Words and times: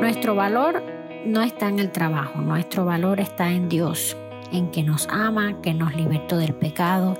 Nuestro 0.00 0.34
valor 0.34 0.82
no 1.24 1.42
está 1.42 1.68
en 1.68 1.78
el 1.78 1.90
trabajo, 1.90 2.40
nuestro 2.40 2.84
valor 2.84 3.20
está 3.20 3.52
en 3.52 3.68
Dios, 3.68 4.16
en 4.52 4.70
que 4.70 4.82
nos 4.82 5.08
ama, 5.08 5.60
que 5.60 5.74
nos 5.74 5.94
libertó 5.94 6.38
del 6.38 6.54
pecado, 6.54 7.18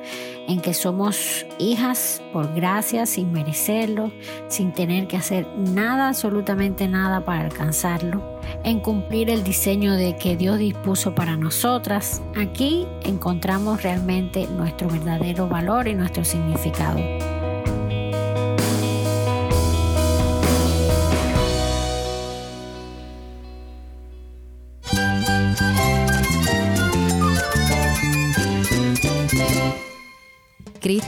en 0.49 0.61
que 0.61 0.75
somos 0.75 1.47
hijas 1.59 2.23
por 2.33 2.55
gracia, 2.55 3.07
sin 3.07 3.33
merecerlo, 3.33 4.13
sin 4.49 4.73
tener 4.73 5.09
que 5.09 5.17
hacer 5.17 5.47
nada, 5.57 6.09
absolutamente 6.09 6.89
nada 6.89 7.25
para 7.25 7.45
alcanzarlo, 7.45 8.41
en 8.65 8.81
cumplir 8.81 9.31
el 9.31 9.43
diseño 9.43 9.95
de 9.95 10.17
que 10.17 10.37
Dios 10.37 10.59
dispuso 10.59 11.15
para 11.15 11.37
nosotras. 11.37 12.23
Aquí 12.37 12.87
encontramos 13.03 13.83
realmente 13.83 14.47
nuestro 14.47 14.89
verdadero 14.89 15.49
valor 15.49 15.89
y 15.89 15.95
nuestro 15.95 16.25
significado. 16.25 17.36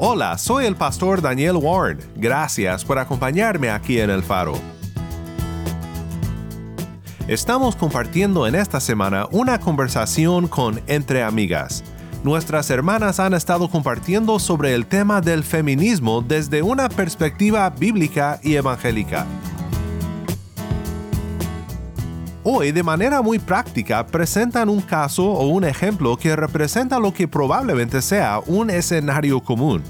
Hola, 0.00 0.38
soy 0.38 0.64
el 0.66 0.76
pastor 0.76 1.20
Daniel 1.20 1.56
Warren. 1.56 1.98
Gracias 2.14 2.84
por 2.84 3.00
acompañarme 3.00 3.68
aquí 3.68 3.98
en 3.98 4.10
El 4.10 4.22
Faro. 4.22 4.56
Estamos 7.26 7.74
compartiendo 7.74 8.46
en 8.46 8.54
esta 8.54 8.78
semana 8.78 9.26
una 9.32 9.58
conversación 9.58 10.46
con 10.46 10.80
Entre 10.86 11.24
Amigas. 11.24 11.82
Nuestras 12.22 12.70
hermanas 12.70 13.18
han 13.18 13.34
estado 13.34 13.68
compartiendo 13.68 14.38
sobre 14.38 14.72
el 14.72 14.86
tema 14.86 15.20
del 15.20 15.42
feminismo 15.42 16.22
desde 16.22 16.62
una 16.62 16.88
perspectiva 16.88 17.68
bíblica 17.68 18.38
y 18.44 18.54
evangélica. 18.54 19.26
Hoy, 22.50 22.72
de 22.72 22.82
manera 22.82 23.20
muy 23.20 23.38
práctica, 23.38 24.06
presentan 24.06 24.70
un 24.70 24.80
caso 24.80 25.22
o 25.22 25.48
un 25.48 25.64
ejemplo 25.64 26.16
que 26.16 26.34
representa 26.34 26.98
lo 26.98 27.12
que 27.12 27.28
probablemente 27.28 28.00
sea 28.00 28.40
un 28.46 28.70
escenario 28.70 29.40
común, 29.40 29.82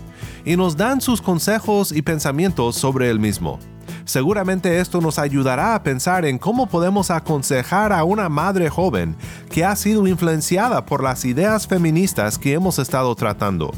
y 0.44 0.56
nos 0.56 0.76
dan 0.76 1.00
sus 1.00 1.22
consejos 1.22 1.92
y 1.92 2.02
pensamientos 2.02 2.74
sobre 2.74 3.10
el 3.10 3.20
mismo. 3.20 3.60
Seguramente 4.04 4.80
esto 4.80 5.00
nos 5.00 5.20
ayudará 5.20 5.76
a 5.76 5.84
pensar 5.84 6.24
en 6.24 6.36
cómo 6.36 6.66
podemos 6.66 7.12
aconsejar 7.12 7.92
a 7.92 8.02
una 8.02 8.28
madre 8.28 8.68
joven 8.68 9.14
que 9.52 9.64
ha 9.64 9.76
sido 9.76 10.08
influenciada 10.08 10.84
por 10.84 11.00
las 11.00 11.24
ideas 11.24 11.68
feministas 11.68 12.40
que 12.40 12.54
hemos 12.54 12.80
estado 12.80 13.14
tratando. 13.14 13.70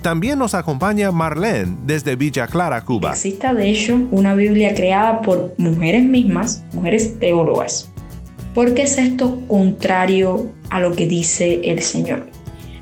También 0.00 0.38
nos 0.38 0.54
acompaña 0.54 1.12
Marlene 1.12 1.76
desde 1.84 2.16
Villa 2.16 2.46
Clara, 2.46 2.82
Cuba. 2.86 3.10
Existe 3.10 3.52
de 3.52 3.68
hecho 3.68 4.00
una 4.10 4.34
Biblia 4.34 4.74
creada 4.74 5.20
por 5.20 5.52
mujeres 5.58 6.04
mismas, 6.04 6.64
mujeres 6.72 7.18
teólogas. 7.18 7.90
¿Por 8.54 8.74
qué 8.74 8.82
es 8.82 8.98
esto 8.98 9.40
contrario 9.48 10.52
a 10.70 10.78
lo 10.78 10.92
que 10.92 11.08
dice 11.08 11.60
el 11.64 11.82
Señor? 11.82 12.28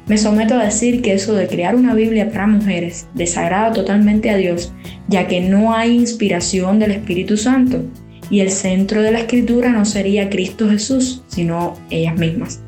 Me 0.06 0.18
someto 0.18 0.54
a 0.54 0.64
decir 0.64 1.00
que 1.00 1.14
eso 1.14 1.32
de 1.32 1.48
crear 1.48 1.74
una 1.74 1.94
Biblia 1.94 2.30
para 2.30 2.46
mujeres 2.46 3.06
desagrada 3.14 3.72
totalmente 3.72 4.28
a 4.28 4.36
Dios, 4.36 4.74
ya 5.08 5.26
que 5.26 5.40
no 5.40 5.74
hay 5.74 5.96
inspiración 5.96 6.78
del 6.78 6.90
Espíritu 6.90 7.38
Santo 7.38 7.82
y 8.28 8.40
el 8.40 8.50
centro 8.50 9.00
de 9.00 9.12
la 9.12 9.20
escritura 9.20 9.70
no 9.70 9.86
sería 9.86 10.28
Cristo 10.28 10.68
Jesús, 10.68 11.22
sino 11.28 11.74
ellas 11.88 12.16
mismas. 12.16 12.60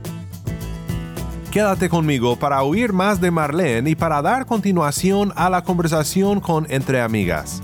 Quédate 1.51 1.91
conmigo 1.91 2.37
para 2.37 2.63
oír 2.63 2.95
más 2.95 3.21
de 3.21 3.31
Marlene 3.31 3.91
y 3.91 3.95
para 3.95 4.23
dar 4.23 4.47
continuación 4.47 5.31
a 5.37 5.51
la 5.51 5.63
conversación 5.63 6.41
con 6.41 6.67
Entre 6.71 7.01
Amigas. 7.03 7.61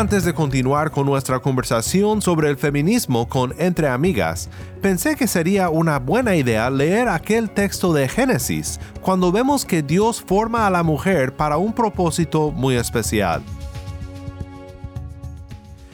Antes 0.00 0.24
de 0.24 0.32
continuar 0.32 0.90
con 0.90 1.04
nuestra 1.04 1.40
conversación 1.40 2.22
sobre 2.22 2.48
el 2.48 2.56
feminismo 2.56 3.28
con 3.28 3.54
Entre 3.58 3.86
Amigas, 3.86 4.48
pensé 4.80 5.14
que 5.14 5.26
sería 5.26 5.68
una 5.68 5.98
buena 5.98 6.34
idea 6.36 6.70
leer 6.70 7.06
aquel 7.06 7.50
texto 7.50 7.92
de 7.92 8.08
Génesis, 8.08 8.80
cuando 9.02 9.30
vemos 9.30 9.66
que 9.66 9.82
Dios 9.82 10.22
forma 10.22 10.66
a 10.66 10.70
la 10.70 10.82
mujer 10.82 11.36
para 11.36 11.58
un 11.58 11.74
propósito 11.74 12.50
muy 12.50 12.76
especial. 12.76 13.42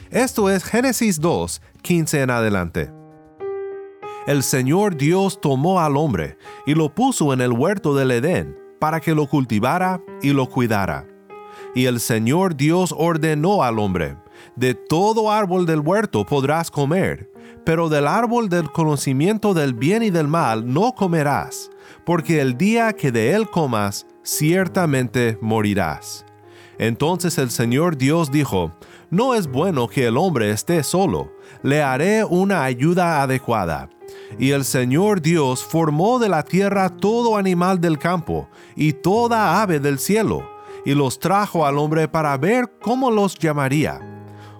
Esto 0.09 0.49
es 0.49 0.63
Génesis 0.63 1.19
2, 1.19 1.61
15 1.81 2.21
en 2.21 2.29
adelante. 2.29 2.89
El 4.25 4.41
Señor 4.41 4.95
Dios 4.95 5.41
tomó 5.41 5.81
al 5.81 5.97
hombre 5.97 6.37
y 6.65 6.75
lo 6.75 6.95
puso 6.95 7.33
en 7.33 7.41
el 7.41 7.51
huerto 7.51 7.93
del 7.93 8.11
Edén, 8.11 8.55
para 8.79 9.01
que 9.01 9.13
lo 9.13 9.27
cultivara 9.27 9.99
y 10.21 10.31
lo 10.31 10.47
cuidara. 10.47 11.16
Y 11.75 11.85
el 11.85 11.99
Señor 11.99 12.55
Dios 12.55 12.93
ordenó 12.97 13.63
al 13.63 13.79
hombre, 13.79 14.17
de 14.55 14.73
todo 14.73 15.31
árbol 15.31 15.65
del 15.65 15.81
huerto 15.81 16.25
podrás 16.25 16.71
comer, 16.71 17.29
pero 17.63 17.89
del 17.89 18.07
árbol 18.07 18.49
del 18.49 18.71
conocimiento 18.71 19.53
del 19.53 19.73
bien 19.73 20.03
y 20.03 20.09
del 20.09 20.27
mal 20.27 20.71
no 20.71 20.93
comerás, 20.93 21.69
porque 22.05 22.41
el 22.41 22.57
día 22.57 22.93
que 22.93 23.11
de 23.11 23.33
él 23.33 23.49
comas, 23.49 24.07
ciertamente 24.23 25.37
morirás. 25.41 26.25
Entonces 26.79 27.37
el 27.37 27.49
Señor 27.49 27.97
Dios 27.97 28.31
dijo, 28.31 28.71
No 29.09 29.33
es 29.35 29.47
bueno 29.47 29.87
que 29.87 30.07
el 30.07 30.17
hombre 30.17 30.51
esté 30.51 30.83
solo, 30.83 31.31
le 31.63 31.81
haré 31.81 32.23
una 32.23 32.63
ayuda 32.63 33.21
adecuada. 33.21 33.89
Y 34.39 34.51
el 34.51 34.63
Señor 34.63 35.21
Dios 35.21 35.63
formó 35.63 36.19
de 36.19 36.29
la 36.29 36.43
tierra 36.43 36.89
todo 36.89 37.37
animal 37.37 37.81
del 37.81 37.97
campo 37.97 38.47
y 38.75 38.93
toda 38.93 39.61
ave 39.61 39.79
del 39.79 39.99
cielo 39.99 40.56
y 40.87 40.95
los 40.95 41.19
trajo 41.19 41.65
al 41.65 41.77
hombre 41.79 42.07
para 42.07 42.37
ver 42.37 42.71
cómo 42.81 43.11
los 43.11 43.37
llamaría. 43.37 43.99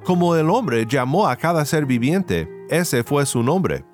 Como 0.04 0.36
el 0.36 0.50
hombre 0.50 0.86
llamó 0.86 1.26
a 1.26 1.38
cada 1.38 1.64
ser 1.64 1.86
viviente, 1.86 2.50
ese 2.70 3.02
fue 3.02 3.26
su 3.26 3.42
nombre. 3.42 3.86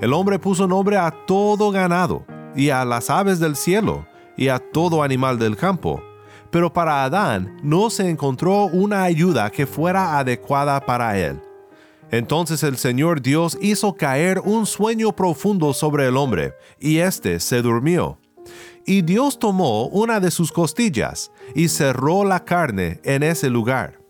El 0.00 0.12
hombre 0.12 0.38
puso 0.38 0.68
nombre 0.68 0.96
a 0.96 1.10
todo 1.10 1.72
ganado, 1.72 2.24
y 2.54 2.70
a 2.70 2.84
las 2.84 3.10
aves 3.10 3.40
del 3.40 3.56
cielo, 3.56 4.06
y 4.36 4.46
a 4.46 4.60
todo 4.60 5.02
animal 5.02 5.36
del 5.36 5.56
campo. 5.56 6.00
Pero 6.52 6.72
para 6.72 7.02
Adán 7.02 7.56
no 7.64 7.90
se 7.90 8.08
encontró 8.08 8.66
una 8.66 9.02
ayuda 9.02 9.50
que 9.50 9.66
fuera 9.66 10.16
adecuada 10.16 10.86
para 10.86 11.18
él. 11.18 11.42
Entonces 12.12 12.62
el 12.62 12.76
Señor 12.76 13.20
Dios 13.20 13.58
hizo 13.60 13.96
caer 13.96 14.40
un 14.44 14.64
sueño 14.64 15.10
profundo 15.10 15.72
sobre 15.74 16.06
el 16.06 16.16
hombre, 16.16 16.54
y 16.78 16.98
éste 16.98 17.40
se 17.40 17.62
durmió. 17.62 18.20
Y 18.86 19.02
Dios 19.02 19.38
tomó 19.38 19.86
una 19.86 20.20
de 20.20 20.30
sus 20.30 20.52
costillas 20.52 21.30
y 21.54 21.68
cerró 21.68 22.24
la 22.24 22.44
carne 22.44 23.00
en 23.04 23.22
ese 23.22 23.50
lugar. 23.50 24.00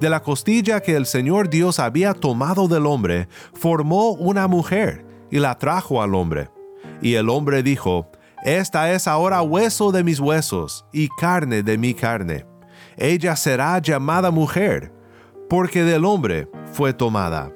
De 0.00 0.10
la 0.10 0.22
costilla 0.22 0.80
que 0.80 0.96
el 0.96 1.06
Señor 1.06 1.48
Dios 1.48 1.78
había 1.78 2.14
tomado 2.14 2.68
del 2.68 2.86
hombre, 2.86 3.28
formó 3.54 4.12
una 4.12 4.48
mujer 4.48 5.04
y 5.30 5.38
la 5.38 5.58
trajo 5.58 6.02
al 6.02 6.14
hombre. 6.14 6.50
Y 7.00 7.14
el 7.14 7.28
hombre 7.28 7.62
dijo, 7.62 8.10
Esta 8.44 8.92
es 8.92 9.06
ahora 9.06 9.42
hueso 9.42 9.92
de 9.92 10.04
mis 10.04 10.20
huesos 10.20 10.84
y 10.92 11.08
carne 11.08 11.62
de 11.62 11.78
mi 11.78 11.94
carne. 11.94 12.46
Ella 12.96 13.36
será 13.36 13.78
llamada 13.78 14.30
mujer, 14.30 14.92
porque 15.48 15.82
del 15.82 16.04
hombre 16.04 16.48
fue 16.72 16.92
tomada. 16.92 17.52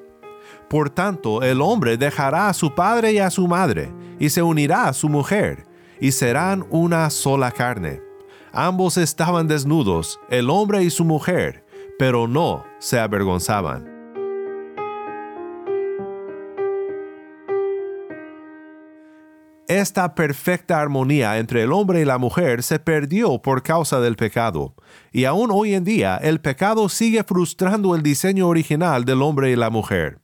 Por 0.68 0.90
tanto, 0.90 1.42
el 1.42 1.60
hombre 1.60 1.96
dejará 1.96 2.48
a 2.48 2.54
su 2.54 2.74
padre 2.74 3.12
y 3.12 3.18
a 3.18 3.30
su 3.30 3.48
madre, 3.48 3.92
y 4.18 4.28
se 4.28 4.42
unirá 4.42 4.88
a 4.88 4.92
su 4.92 5.08
mujer, 5.08 5.66
y 6.00 6.12
serán 6.12 6.66
una 6.70 7.10
sola 7.10 7.52
carne. 7.52 8.00
Ambos 8.52 8.96
estaban 8.96 9.46
desnudos, 9.46 10.18
el 10.28 10.50
hombre 10.50 10.82
y 10.82 10.90
su 10.90 11.04
mujer, 11.04 11.64
pero 11.98 12.26
no 12.26 12.64
se 12.78 12.98
avergonzaban. 12.98 13.90
Esta 19.70 20.16
perfecta 20.16 20.80
armonía 20.80 21.38
entre 21.38 21.62
el 21.62 21.70
hombre 21.70 22.00
y 22.00 22.04
la 22.04 22.18
mujer 22.18 22.64
se 22.64 22.80
perdió 22.80 23.40
por 23.40 23.62
causa 23.62 24.00
del 24.00 24.16
pecado, 24.16 24.74
y 25.12 25.26
aún 25.26 25.50
hoy 25.52 25.74
en 25.74 25.84
día 25.84 26.16
el 26.16 26.40
pecado 26.40 26.88
sigue 26.88 27.22
frustrando 27.22 27.94
el 27.94 28.02
diseño 28.02 28.48
original 28.48 29.04
del 29.04 29.22
hombre 29.22 29.52
y 29.52 29.54
la 29.54 29.70
mujer. 29.70 30.19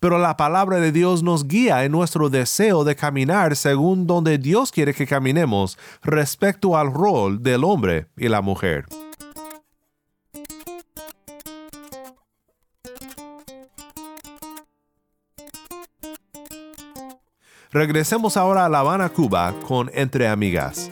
Pero 0.00 0.18
la 0.18 0.36
palabra 0.36 0.78
de 0.78 0.92
Dios 0.92 1.22
nos 1.22 1.46
guía 1.46 1.84
en 1.84 1.92
nuestro 1.92 2.30
deseo 2.30 2.84
de 2.84 2.96
caminar 2.96 3.56
según 3.56 4.06
donde 4.06 4.38
Dios 4.38 4.72
quiere 4.72 4.94
que 4.94 5.06
caminemos 5.06 5.78
respecto 6.02 6.76
al 6.76 6.92
rol 6.92 7.42
del 7.42 7.64
hombre 7.64 8.06
y 8.16 8.28
la 8.28 8.40
mujer. 8.40 8.86
Regresemos 17.70 18.38
ahora 18.38 18.64
a 18.64 18.68
La 18.70 18.78
Habana, 18.78 19.10
Cuba, 19.10 19.54
con 19.66 19.90
Entre 19.92 20.26
Amigas. 20.26 20.90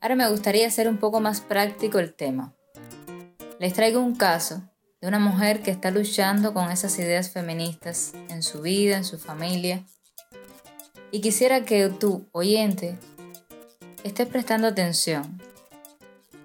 Ahora 0.00 0.14
me 0.14 0.28
gustaría 0.30 0.68
hacer 0.68 0.88
un 0.88 0.98
poco 0.98 1.20
más 1.20 1.40
práctico 1.40 1.98
el 1.98 2.14
tema. 2.14 2.52
Les 3.58 3.72
traigo 3.72 4.00
un 4.00 4.14
caso 4.14 4.62
de 5.04 5.08
una 5.08 5.18
mujer 5.18 5.60
que 5.60 5.70
está 5.70 5.90
luchando 5.90 6.54
con 6.54 6.70
esas 6.70 6.98
ideas 6.98 7.28
feministas 7.28 8.14
en 8.30 8.42
su 8.42 8.62
vida, 8.62 8.96
en 8.96 9.04
su 9.04 9.18
familia. 9.18 9.84
Y 11.10 11.20
quisiera 11.20 11.66
que 11.66 11.90
tú, 11.90 12.26
oyente, 12.32 12.98
estés 14.02 14.26
prestando 14.26 14.66
atención 14.66 15.42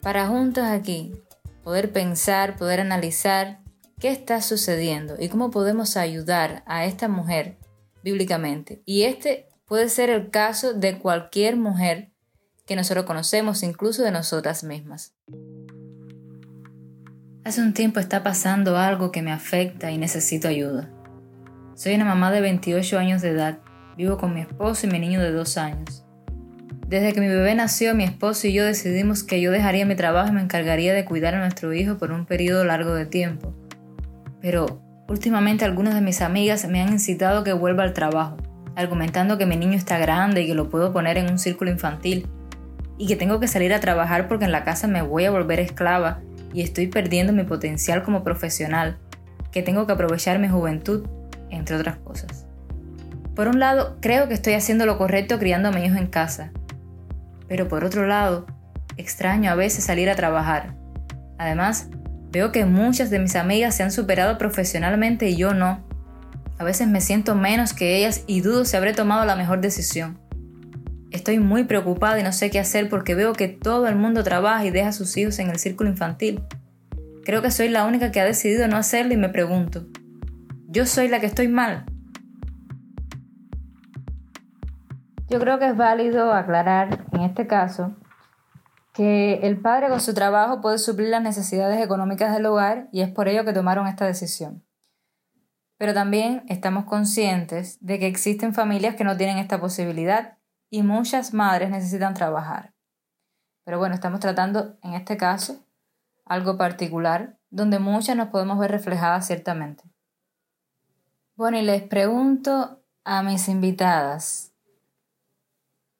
para 0.01 0.27
juntos 0.27 0.65
aquí 0.65 1.13
poder 1.63 1.93
pensar, 1.93 2.57
poder 2.57 2.81
analizar 2.81 3.61
qué 3.97 4.09
está 4.09 4.41
sucediendo 4.41 5.15
y 5.17 5.29
cómo 5.29 5.51
podemos 5.51 5.95
ayudar 5.95 6.61
a 6.65 6.83
esta 6.83 7.07
mujer 7.07 7.57
bíblicamente. 8.03 8.81
Y 8.85 9.03
este 9.03 9.47
puede 9.67 9.87
ser 9.87 10.09
el 10.09 10.31
caso 10.31 10.73
de 10.73 10.99
cualquier 10.99 11.55
mujer 11.55 12.11
que 12.65 12.75
nosotros 12.75 13.05
conocemos, 13.05 13.63
incluso 13.63 14.03
de 14.03 14.11
nosotras 14.11 14.65
mismas. 14.65 15.13
Hace 17.43 17.61
un 17.61 17.73
tiempo 17.73 17.99
está 17.99 18.23
pasando 18.23 18.77
algo 18.77 19.11
que 19.11 19.21
me 19.21 19.31
afecta 19.31 19.91
y 19.91 19.97
necesito 19.97 20.47
ayuda. 20.47 20.89
Soy 21.75 21.95
una 21.95 22.05
mamá 22.05 22.31
de 22.31 22.41
28 22.41 22.99
años 22.99 23.21
de 23.21 23.29
edad, 23.29 23.59
vivo 23.97 24.17
con 24.17 24.33
mi 24.33 24.41
esposo 24.41 24.87
y 24.87 24.89
mi 24.89 24.99
niño 24.99 25.21
de 25.21 25.31
2 25.31 25.57
años. 25.57 26.05
Desde 26.87 27.13
que 27.13 27.21
mi 27.21 27.27
bebé 27.27 27.55
nació, 27.55 27.95
mi 27.95 28.03
esposo 28.03 28.47
y 28.47 28.53
yo 28.53 28.65
decidimos 28.65 29.23
que 29.23 29.41
yo 29.41 29.51
dejaría 29.51 29.85
mi 29.85 29.95
trabajo 29.95 30.29
y 30.29 30.33
me 30.33 30.41
encargaría 30.41 30.93
de 30.93 31.05
cuidar 31.05 31.35
a 31.35 31.39
nuestro 31.39 31.73
hijo 31.73 31.97
por 31.97 32.11
un 32.11 32.25
periodo 32.25 32.65
largo 32.65 32.93
de 32.93 33.05
tiempo. 33.05 33.53
Pero 34.41 34.81
Últimamente 35.09 35.65
algunas 35.65 35.95
de 35.95 36.01
mis 36.01 36.21
amigas 36.21 36.67
me 36.67 36.81
han 36.81 36.93
incitado 36.93 37.43
que 37.43 37.51
vuelva 37.51 37.81
al 37.81 37.93
trabajo, 37.93 38.37
argumentando 38.75 39.39
que 39.39 39.47
mi 39.47 39.57
niño 39.57 39.73
está 39.73 39.97
grande 39.97 40.43
y 40.43 40.47
que 40.47 40.53
lo 40.53 40.69
puedo 40.69 40.93
poner 40.93 41.17
en 41.17 41.31
un 41.31 41.39
círculo 41.39 41.71
infantil, 41.71 42.27
y 42.99 43.07
que 43.07 43.15
tengo 43.15 43.39
que 43.39 43.47
salir 43.47 43.73
a 43.73 43.79
trabajar 43.79 44.27
porque 44.27 44.45
en 44.45 44.51
la 44.51 44.63
casa 44.63 44.87
me 44.87 45.01
voy 45.01 45.25
a 45.25 45.31
volver 45.31 45.59
esclava 45.59 46.21
y 46.53 46.61
estoy 46.61 46.87
perdiendo 46.87 47.33
mi 47.33 47.43
potencial 47.43 48.03
como 48.03 48.23
profesional, 48.23 48.97
que 49.51 49.63
tengo 49.63 49.87
que 49.87 49.93
aprovechar 49.93 50.39
mi 50.39 50.47
juventud, 50.47 51.07
entre 51.49 51.75
otras 51.75 51.97
cosas. 51.97 52.45
Por 53.35 53.47
un 53.47 53.59
lado, 53.59 53.97
creo 54.01 54.27
que 54.27 54.33
estoy 54.33 54.53
haciendo 54.53 54.85
lo 54.85 54.97
correcto 54.97 55.39
criando 55.39 55.69
a 55.69 55.71
mi 55.71 55.85
hijo 55.85 55.97
en 55.97 56.07
casa, 56.07 56.51
pero 57.47 57.67
por 57.67 57.83
otro 57.83 58.05
lado, 58.05 58.45
extraño 58.97 59.51
a 59.51 59.55
veces 59.55 59.83
salir 59.83 60.09
a 60.09 60.15
trabajar. 60.15 60.75
Además, 61.37 61.89
Veo 62.31 62.51
que 62.51 62.65
muchas 62.65 63.09
de 63.09 63.19
mis 63.19 63.35
amigas 63.35 63.75
se 63.75 63.83
han 63.83 63.91
superado 63.91 64.37
profesionalmente 64.37 65.29
y 65.29 65.35
yo 65.35 65.53
no. 65.53 65.83
A 66.59 66.63
veces 66.63 66.87
me 66.87 67.01
siento 67.01 67.33
menos 67.33 67.73
que 67.73 67.97
ellas 67.97 68.23
y 68.27 68.41
dudo 68.41 68.65
si 68.65 68.77
habré 68.77 68.93
tomado 68.93 69.25
la 69.25 69.35
mejor 69.35 69.61
decisión. 69.61 70.19
Estoy 71.11 71.39
muy 71.39 71.63
preocupada 71.63 72.19
y 72.19 72.23
no 72.23 72.31
sé 72.31 72.51
qué 72.51 72.59
hacer 72.59 72.87
porque 72.87 73.15
veo 73.15 73.33
que 73.33 73.47
todo 73.47 73.87
el 73.87 73.95
mundo 73.95 74.23
trabaja 74.23 74.65
y 74.65 74.69
deja 74.69 74.89
a 74.89 74.93
sus 74.93 75.17
hijos 75.17 75.39
en 75.39 75.49
el 75.49 75.57
círculo 75.57 75.89
infantil. 75.89 76.43
Creo 77.25 77.41
que 77.41 77.49
soy 77.49 77.69
la 77.69 77.85
única 77.85 78.11
que 78.11 78.19
ha 78.19 78.25
decidido 78.25 78.67
no 78.67 78.77
hacerlo 78.77 79.13
y 79.13 79.17
me 79.17 79.29
pregunto, 79.29 79.85
¿yo 80.67 80.85
soy 80.85 81.07
la 81.07 81.19
que 81.19 81.25
estoy 81.25 81.47
mal? 81.47 81.85
Yo 85.29 85.39
creo 85.39 85.57
que 85.59 85.67
es 85.67 85.77
válido 85.77 86.33
aclarar 86.33 87.05
en 87.11 87.21
este 87.21 87.47
caso 87.47 87.95
que 88.93 89.39
el 89.43 89.59
padre 89.59 89.89
con 89.89 90.01
su 90.01 90.13
trabajo 90.13 90.61
puede 90.61 90.77
suplir 90.77 91.09
las 91.09 91.21
necesidades 91.21 91.83
económicas 91.83 92.33
del 92.33 92.45
hogar 92.47 92.89
y 92.91 93.01
es 93.01 93.09
por 93.09 93.27
ello 93.27 93.45
que 93.45 93.53
tomaron 93.53 93.87
esta 93.87 94.05
decisión. 94.05 94.63
Pero 95.77 95.93
también 95.93 96.43
estamos 96.49 96.85
conscientes 96.85 97.77
de 97.79 97.97
que 97.99 98.07
existen 98.07 98.53
familias 98.53 98.95
que 98.95 99.03
no 99.03 99.17
tienen 99.17 99.37
esta 99.37 99.61
posibilidad 99.61 100.38
y 100.69 100.83
muchas 100.83 101.33
madres 101.33 101.69
necesitan 101.69 102.13
trabajar. 102.13 102.73
Pero 103.63 103.79
bueno, 103.79 103.95
estamos 103.95 104.19
tratando 104.19 104.77
en 104.83 104.93
este 104.93 105.17
caso 105.17 105.65
algo 106.25 106.57
particular 106.57 107.37
donde 107.49 107.79
muchas 107.79 108.15
nos 108.15 108.29
podemos 108.29 108.59
ver 108.59 108.71
reflejadas 108.71 109.27
ciertamente. 109.27 109.83
Bueno, 111.35 111.57
y 111.57 111.63
les 111.63 111.83
pregunto 111.83 112.81
a 113.03 113.23
mis 113.23 113.47
invitadas, 113.47 114.53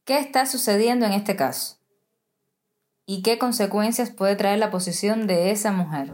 ¿qué 0.06 0.20
está 0.20 0.46
sucediendo 0.46 1.06
en 1.06 1.14
este 1.14 1.36
caso? 1.36 1.80
y 3.12 3.24
qué 3.24 3.40
consecuencias 3.40 4.12
puede 4.12 4.36
traer 4.36 4.60
la 4.60 4.70
posición 4.70 5.26
de 5.26 5.50
esa 5.50 5.72
mujer. 5.72 6.14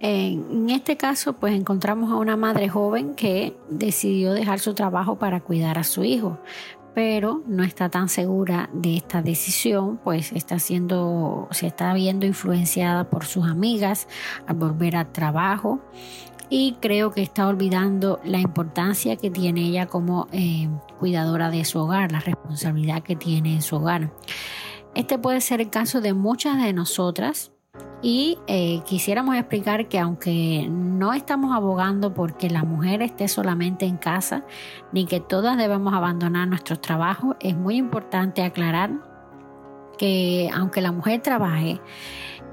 En 0.00 0.70
este 0.70 0.96
caso, 0.96 1.34
pues 1.34 1.54
encontramos 1.54 2.10
a 2.10 2.16
una 2.16 2.36
madre 2.36 2.68
joven 2.68 3.14
que 3.14 3.56
decidió 3.70 4.32
dejar 4.32 4.58
su 4.58 4.74
trabajo 4.74 5.18
para 5.18 5.40
cuidar 5.40 5.78
a 5.78 5.84
su 5.84 6.04
hijo, 6.04 6.38
pero 6.94 7.42
no 7.46 7.64
está 7.64 7.88
tan 7.88 8.08
segura 8.08 8.70
de 8.72 8.96
esta 8.96 9.22
decisión, 9.22 9.98
pues 10.02 10.32
está 10.32 10.58
siendo, 10.58 11.48
se 11.50 11.66
está 11.66 11.94
viendo 11.94 12.26
influenciada 12.26 13.08
por 13.08 13.24
sus 13.24 13.46
amigas 13.46 14.06
al 14.46 14.56
volver 14.56 14.96
al 14.96 15.10
trabajo 15.10 15.80
y 16.48 16.76
creo 16.80 17.10
que 17.10 17.22
está 17.22 17.48
olvidando 17.48 18.20
la 18.24 18.38
importancia 18.38 19.16
que 19.16 19.30
tiene 19.30 19.62
ella 19.62 19.86
como 19.86 20.28
eh, 20.32 20.68
cuidadora 20.98 21.50
de 21.50 21.64
su 21.64 21.80
hogar, 21.80 22.12
la 22.12 22.20
responsabilidad 22.20 23.02
que 23.02 23.16
tiene 23.16 23.54
en 23.54 23.62
su 23.62 23.76
hogar. 23.76 24.12
Este 24.94 25.18
puede 25.18 25.40
ser 25.40 25.60
el 25.60 25.70
caso 25.70 26.00
de 26.00 26.12
muchas 26.12 26.62
de 26.62 26.72
nosotras 26.72 27.53
y 28.02 28.38
eh, 28.48 28.82
quisiéramos 28.84 29.34
explicar 29.34 29.88
que 29.88 29.98
aunque 29.98 30.68
no 30.70 31.14
estamos 31.14 31.56
abogando 31.56 32.12
porque 32.12 32.50
la 32.50 32.62
mujer 32.62 33.00
esté 33.00 33.28
solamente 33.28 33.86
en 33.86 33.96
casa, 33.96 34.44
ni 34.92 35.06
que 35.06 35.20
todas 35.20 35.56
debemos 35.56 35.94
abandonar 35.94 36.46
nuestros 36.46 36.82
trabajos, 36.82 37.34
es 37.40 37.56
muy 37.56 37.76
importante 37.76 38.42
aclarar 38.42 38.90
que 39.96 40.50
aunque 40.52 40.82
la 40.82 40.92
mujer 40.92 41.22
trabaje, 41.22 41.80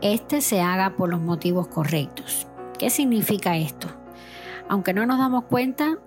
este 0.01 0.39
se 0.39 0.61
haga 0.61 0.95
por 0.95 1.09
los 1.09 1.19
motivos 1.19 1.67
correctos. 1.67 2.47
¿Qué 2.79 2.89
significa 2.89 3.57
esto? 3.57 3.87
Aunque 4.69 4.93
no 4.93 5.05
nos 5.05 5.17
damos 5.17 5.43
cuenta, 5.43 5.97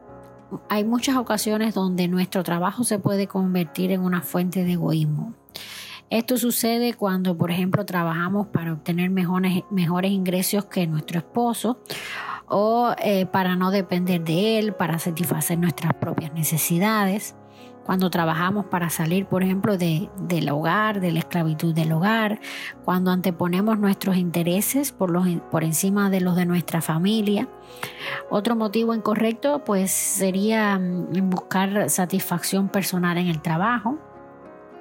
hay 0.71 0.85
muchas 0.85 1.17
ocasiones 1.17 1.75
donde 1.75 2.09
nuestro 2.09 2.43
trabajo 2.45 2.83
se 2.83 2.99
puede 2.99 3.27
convertir 3.27 3.91
en 3.91 4.00
una 4.00 4.23
fuente 4.23 4.65
de 4.65 4.73
egoísmo. 4.73 5.35
Esto 6.14 6.37
sucede 6.37 6.94
cuando, 6.94 7.37
por 7.37 7.50
ejemplo, 7.50 7.85
trabajamos 7.85 8.47
para 8.47 8.73
obtener 8.73 9.11
mejores, 9.11 9.64
mejores 9.68 10.12
ingresos 10.12 10.64
que 10.66 10.87
nuestro 10.87 11.18
esposo 11.18 11.80
o 12.47 12.94
eh, 13.02 13.26
para 13.26 13.56
no 13.56 13.73
depender 13.73 14.23
de 14.23 14.61
él, 14.61 14.75
para 14.75 15.00
satisfacer 15.00 15.59
nuestras 15.59 15.92
propias 15.94 16.33
necesidades 16.33 17.35
cuando 17.85 18.11
trabajamos 18.11 18.66
para 18.66 18.90
salir, 18.90 19.26
por 19.26 19.42
ejemplo, 19.42 19.76
de, 19.76 20.09
del 20.16 20.49
hogar, 20.50 21.00
de 21.00 21.11
la 21.11 21.18
esclavitud 21.18 21.75
del 21.75 21.90
hogar, 21.90 22.40
cuando 22.85 23.11
anteponemos 23.11 23.80
nuestros 23.80 24.16
intereses 24.16 24.92
por, 24.92 25.11
los, 25.11 25.26
por 25.50 25.64
encima 25.64 26.11
de 26.11 26.21
los 26.21 26.37
de 26.37 26.47
nuestra 26.47 26.80
familia. 26.80 27.49
Otro 28.30 28.54
motivo 28.54 28.94
incorrecto, 28.94 29.64
pues, 29.64 29.90
sería 29.90 30.78
mm, 30.78 31.28
buscar 31.28 31.90
satisfacción 31.90 32.68
personal 32.68 33.18
en 33.18 33.26
el 33.26 33.42
trabajo 33.42 33.99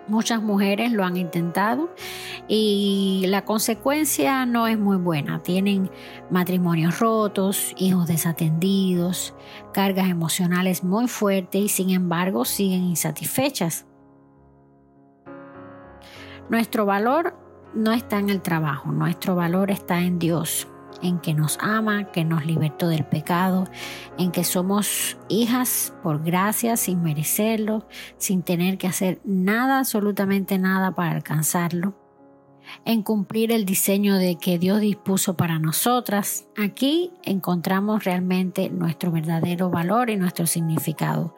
Muchas 0.08 0.42
mujeres 0.42 0.92
lo 0.92 1.06
han 1.06 1.16
intentado 1.16 1.90
y 2.48 3.24
la 3.28 3.46
consecuencia 3.46 4.46
no 4.46 4.68
es 4.68 4.78
muy 4.78 4.98
buena. 4.98 5.42
Tienen 5.44 5.90
matrimonios 6.30 7.00
rotos, 7.00 7.74
hijos 7.78 8.08
desatendidos, 8.08 9.34
cargas 9.74 10.10
emocionales 10.10 10.84
muy 10.84 11.08
fuertes 11.08 11.62
y 11.62 11.70
sin 11.70 11.90
embargo 11.92 12.44
siguen 12.44 12.84
insatisfechas. 12.84 13.86
Nuestro 16.50 16.86
valor 16.86 17.38
no 17.74 17.94
está 17.94 18.20
en 18.20 18.30
el 18.30 18.42
trabajo, 18.42 18.92
nuestro 18.92 19.36
valor 19.36 19.72
está 19.72 20.02
en 20.02 20.20
Dios 20.20 20.68
en 21.02 21.20
que 21.20 21.34
nos 21.34 21.58
ama, 21.62 22.12
que 22.12 22.24
nos 22.26 22.46
libertó 22.46 22.88
del 22.88 23.06
pecado, 23.06 23.68
en 24.18 24.32
que 24.32 24.44
somos 24.44 25.18
hijas 25.30 25.94
por 26.04 26.24
gracia, 26.24 26.78
sin 26.78 27.02
merecerlo, 27.02 27.88
sin 28.18 28.44
tener 28.44 28.78
que 28.78 28.88
hacer 28.88 29.20
nada, 29.24 29.80
absolutamente 29.80 30.58
nada 30.60 30.92
para 30.96 31.12
alcanzarlo, 31.12 31.96
en 32.86 33.04
cumplir 33.04 33.52
el 33.52 33.66
diseño 33.66 34.16
de 34.18 34.38
que 34.38 34.60
Dios 34.60 34.80
dispuso 34.80 35.36
para 35.36 35.60
nosotras. 35.60 36.48
Aquí 36.58 37.12
encontramos 37.24 38.04
realmente 38.04 38.70
nuestro 38.70 39.12
verdadero 39.12 39.70
valor 39.70 40.10
y 40.10 40.18
nuestro 40.18 40.48
significado. 40.48 41.36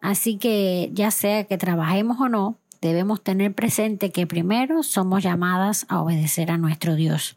Así 0.00 0.38
que 0.38 0.90
ya 0.92 1.10
sea 1.10 1.44
que 1.44 1.58
trabajemos 1.58 2.20
o 2.20 2.28
no, 2.28 2.58
debemos 2.80 3.22
tener 3.22 3.54
presente 3.54 4.10
que 4.10 4.26
primero 4.26 4.82
somos 4.82 5.22
llamadas 5.22 5.86
a 5.88 6.00
obedecer 6.00 6.50
a 6.50 6.58
nuestro 6.58 6.94
Dios. 6.94 7.36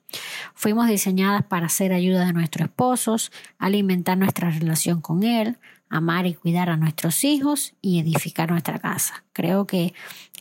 Fuimos 0.54 0.88
diseñadas 0.88 1.44
para 1.44 1.68
hacer 1.68 1.94
ayuda 1.94 2.26
de 2.26 2.34
nuestros 2.34 2.68
esposos, 2.68 3.32
alimentar 3.58 4.18
nuestra 4.18 4.50
relación 4.50 5.02
con 5.02 5.24
Él, 5.24 5.58
amar 5.90 6.26
y 6.26 6.34
cuidar 6.34 6.70
a 6.70 6.78
nuestros 6.78 7.24
hijos 7.24 7.74
y 7.82 8.00
edificar 8.00 8.50
nuestra 8.50 8.80
casa. 8.80 9.24
Creo 9.34 9.68
que 9.68 9.94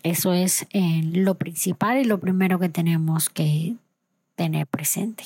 eso 0.03 0.33
es 0.33 0.67
eh, 0.71 1.03
lo 1.13 1.35
principal 1.35 1.99
y 1.99 2.05
lo 2.05 2.21
primero 2.21 2.59
que 2.59 2.69
tenemos 2.69 3.29
que 3.29 3.75
tener 4.37 4.67
presente. 4.67 5.25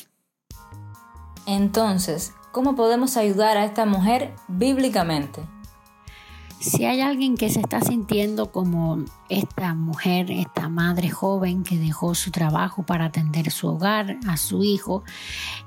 Entonces, 1.47 2.33
¿cómo 2.53 2.75
podemos 2.75 3.17
ayudar 3.17 3.57
a 3.57 3.65
esta 3.65 3.85
mujer 3.85 4.33
bíblicamente? 4.49 5.43
Si 6.61 6.85
hay 6.87 7.01
alguien 7.01 7.37
que 7.37 7.51
se 7.51 7.61
está 7.61 7.81
sintiendo 7.81 8.51
como 8.51 9.05
esta 9.29 9.75
mujer, 9.75 10.31
esta 10.31 10.69
madre 10.69 11.11
joven 11.11 11.63
que 11.63 11.77
dejó 11.77 12.15
su 12.15 12.31
trabajo 12.31 12.85
para 12.85 13.07
atender 13.07 13.51
su 13.51 13.69
hogar, 13.69 14.19
a 14.27 14.37
su 14.37 14.65
hijo, 14.65 15.05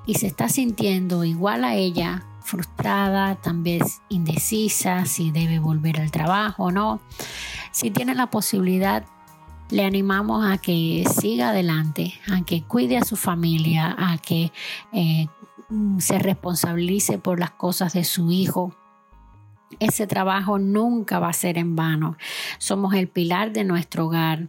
y 0.06 0.16
se 0.16 0.28
está 0.28 0.50
sintiendo 0.50 1.24
igual 1.24 1.64
a 1.64 1.76
ella, 1.76 2.24
frustrada, 2.42 3.36
también 3.36 3.84
indecisa 4.10 5.06
si 5.06 5.32
debe 5.32 5.60
volver 5.60 6.00
al 6.00 6.12
trabajo 6.12 6.66
o 6.66 6.72
no, 6.72 7.02
si 7.72 7.92
tiene 7.92 8.16
la 8.16 8.30
posibilidad, 8.30 9.06
le 9.70 9.84
animamos 9.84 10.50
a 10.50 10.58
que 10.58 11.04
siga 11.20 11.50
adelante, 11.50 12.14
a 12.32 12.44
que 12.44 12.64
cuide 12.64 12.98
a 12.98 13.04
su 13.04 13.18
familia, 13.18 13.94
a 13.98 14.18
que 14.18 14.52
eh, 14.94 15.28
se 16.00 16.20
responsabilice 16.20 17.18
por 17.18 17.40
las 17.40 17.52
cosas 17.52 17.94
de 17.94 18.06
su 18.06 18.32
hijo 18.32 18.74
ese 19.80 20.08
trabajo 20.08 20.60
nunca 20.60 21.20
va 21.20 21.30
a 21.30 21.34
ser 21.34 21.58
en 21.58 21.76
vano. 21.76 22.18
Somos 22.58 22.94
el 22.94 23.08
pilar 23.08 23.52
de 23.52 23.64
nuestro 23.64 24.06
hogar 24.06 24.48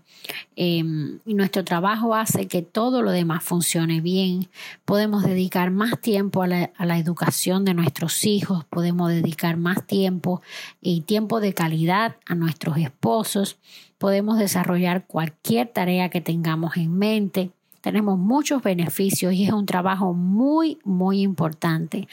em, 0.56 1.18
y 1.26 1.34
nuestro 1.34 1.64
trabajo 1.64 2.14
hace 2.14 2.46
que 2.46 2.62
todo 2.62 3.02
lo 3.02 3.10
demás 3.10 3.42
funcione 3.42 4.00
bien. 4.00 4.48
Podemos 4.84 5.24
dedicar 5.24 5.70
más 5.70 6.00
tiempo 6.00 6.42
a 6.42 6.46
la, 6.46 6.70
a 6.76 6.86
la 6.86 6.98
educación 6.98 7.64
de 7.64 7.74
nuestros 7.74 8.24
hijos, 8.24 8.64
podemos 8.64 9.10
dedicar 9.10 9.56
más 9.56 9.86
tiempo 9.86 10.42
y 10.80 11.02
tiempo 11.02 11.40
de 11.40 11.52
calidad 11.52 12.16
a 12.26 12.34
nuestros 12.34 12.78
esposos, 12.78 13.58
podemos 13.98 14.38
desarrollar 14.38 15.06
cualquier 15.06 15.68
tarea 15.68 16.08
que 16.08 16.20
tengamos 16.20 16.76
en 16.76 16.96
mente 16.96 17.50
tenemos 17.80 18.18
muchos 18.18 18.62
beneficios 18.62 19.32
y 19.32 19.44
es 19.44 19.52
un 19.52 19.66
trabajo 19.66 20.14
muy, 20.14 20.78
muy 20.84 21.22
importante. 21.22 22.08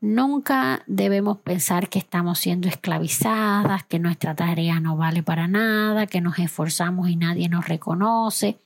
Nunca 0.00 0.82
debemos 0.86 1.38
pensar 1.38 1.88
que 1.88 1.98
estamos 1.98 2.38
siendo 2.38 2.68
esclavizadas, 2.68 3.84
que 3.84 3.98
nuestra 3.98 4.34
tarea 4.34 4.80
no 4.80 4.96
vale 4.96 5.22
para 5.22 5.48
nada, 5.48 6.06
que 6.06 6.20
nos 6.20 6.38
esforzamos 6.38 7.08
y 7.08 7.16
nadie 7.16 7.48
nos 7.48 7.66
reconoce. 7.66 8.58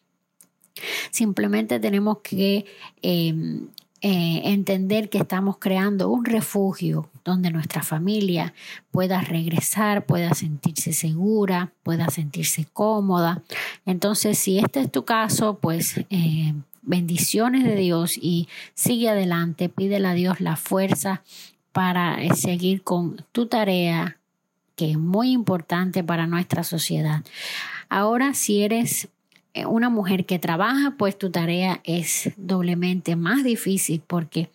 Simplemente 1.11 1.79
tenemos 1.81 2.19
que 2.19 2.67
em, 3.03 3.69
eh, 4.03 4.41
entender 4.45 5.11
que 5.11 5.19
estamos 5.19 5.59
creando 5.59 6.09
un 6.09 6.25
refugio 6.25 7.11
donde 7.23 7.51
nuestra 7.51 7.83
familia 7.83 8.55
pueda 8.91 9.21
regresar, 9.21 10.07
pueda 10.07 10.33
sentirse 10.33 10.95
segura, 10.95 11.73
pueda 11.83 12.09
sentirse 12.09 12.67
cómoda. 12.73 13.43
Entonces, 13.85 14.39
si 14.39 14.59
este 14.59 14.81
es 14.81 14.91
tu 14.91 15.05
caso, 15.05 15.59
pues 15.61 15.99
eh, 16.09 16.55
bendiciones 16.83 17.65
de 17.65 17.77
Dios 17.77 18.17
y 18.17 18.49
sigue 18.75 19.11
adelante, 19.11 19.69
pídele 19.69 20.09
a 20.09 20.15
Dios 20.15 20.41
la 20.41 20.57
fuerza 20.57 21.23
para 21.73 22.23
eh, 22.23 22.35
seguir 22.35 22.83
con 22.83 23.25
tu 23.33 23.47
tarea 23.47 24.17
que 24.77 24.93
es 24.93 24.99
muy 24.99 25.33
importante 25.33 26.03
para 26.03 26.27
nuestra 26.27 26.65
sociedad. 26.65 27.23
Ahora, 27.91 28.33
si 28.33 28.63
eres 28.63 29.09
una 29.67 29.89
mujer 29.89 30.27
que 30.27 30.39
trabaja, 30.39 30.95
pues 30.97 31.19
tu 31.19 31.31
tarea 31.31 31.81
es 31.85 32.33
doblemente 32.37 33.17
más 33.17 33.45
difícil 33.45 34.03
porque 34.07 34.51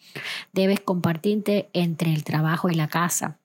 debes 0.53 0.79
compartirte 0.79 1.69
entre 1.73 2.13
el 2.13 2.23
trabajo 2.23 2.69
y 2.69 2.75
la 2.75 2.87
casa. 2.87 3.37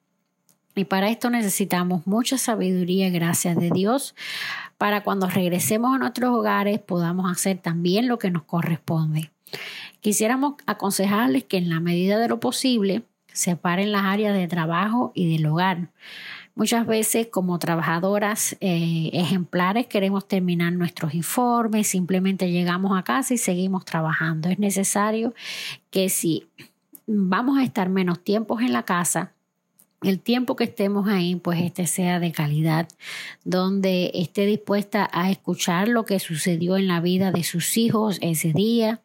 Y 0.77 0.85
para 0.85 1.11
esto 1.11 1.31
necesitamos 1.31 2.07
mucha 2.07 2.39
sabiduría 2.39 3.09
y 3.09 3.11
gracias 3.11 3.57
de 3.57 3.71
Dios 3.71 4.15
para 4.79 5.03
cuando 5.03 5.29
regresemos 5.29 5.95
a 5.95 5.99
nuestros 5.99 6.31
hogares 6.31 6.79
podamos 6.79 7.31
hacer 7.31 7.59
también 7.59 8.09
lo 8.09 8.19
que 8.19 8.31
nos 8.31 8.45
corresponde. 8.45 9.31
Quisiéramos 10.01 10.55
aconsejarles 10.67 11.45
que 11.45 11.59
en 11.59 11.69
la 11.69 11.81
medida 11.81 12.19
de 12.19 12.29
lo 12.29 12.41
posible 12.41 13.03
separen 13.33 13.93
las 13.93 14.05
áreas 14.05 14.35
de 14.35 14.49
trabajo 14.49 15.13
y 15.15 15.31
del 15.31 15.47
hogar. 15.47 15.91
Muchas 16.55 16.87
veces 16.87 17.29
como 17.29 17.59
trabajadoras 17.59 18.57
eh, 18.61 19.11
ejemplares 19.13 19.87
queremos 19.87 20.29
terminar 20.29 20.73
nuestros 20.73 21.15
informes, 21.15 21.87
simplemente 21.87 22.51
llegamos 22.51 22.99
a 22.99 23.03
casa 23.03 23.35
y 23.35 23.39
seguimos 23.39 23.85
trabajando. 23.85 24.49
Es 24.49 24.59
necesario 24.59 25.35
que 25.91 26.09
si 26.09 26.47
vamos 27.07 27.59
a 27.59 27.65
estar 27.65 27.89
menos 27.89 28.23
tiempos 28.23 28.63
en 28.63 28.73
la 28.73 28.85
casa, 28.85 29.33
el 30.03 30.19
tiempo 30.19 30.57
que 30.57 30.65
estemos 30.65 31.09
ahí, 31.09 31.37
pues 31.37 31.61
este 31.61 31.87
sea 31.87 32.21
de 32.21 32.33
calidad, 32.33 32.89
donde 33.45 34.11
esté 34.15 34.47
dispuesta 34.47 35.09
a 35.13 35.31
escuchar 35.31 35.89
lo 35.89 36.07
que 36.07 36.19
sucedió 36.19 36.79
en 36.79 36.89
la 36.89 37.01
vida 37.01 37.33
de 37.33 37.45
sus 37.45 37.77
hijos 37.77 38.19
ese 38.23 38.53
día, 38.53 39.03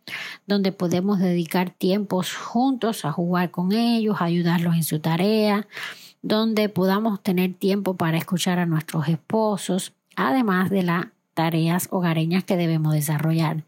donde 0.47 0.71
podemos 0.71 1.19
dedicar 1.19 1.69
tiempos 1.69 2.33
juntos 2.33 3.03
a 3.03 3.11
jugar 3.11 3.51
con 3.51 3.73
ellos, 3.73 4.17
ayudarlos 4.21 4.75
en 4.75 4.83
su 4.83 4.99
tarea, 4.99 5.67
donde 6.25 6.69
podamos 6.69 7.21
tener 7.21 7.53
tiempo 7.53 7.97
para 7.97 8.17
escuchar 8.17 8.57
a 8.57 8.65
nuestros 8.65 9.07
esposos, 9.07 9.93
además 10.15 10.71
de 10.71 10.81
las 10.81 11.05
tareas 11.35 11.87
hogareñas 11.91 12.43
que 12.43 12.57
debemos 12.57 12.93
desarrollar. 12.93 13.63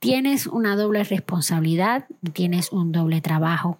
Tienes 0.00 0.48
una 0.48 0.74
doble 0.74 1.04
responsabilidad, 1.04 2.06
tienes 2.32 2.72
un 2.72 2.90
doble 2.90 3.20
trabajo 3.20 3.78